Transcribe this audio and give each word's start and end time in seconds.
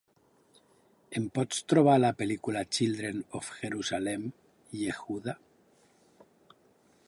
Em 1.19 1.27
pots 1.35 1.59
trobar 1.73 1.93
la 2.05 2.11
pel·lícula 2.21 2.65
Children 2.77 3.21
of 3.41 3.53
Jerusalem: 3.61 4.27
Yehuda? 4.81 5.37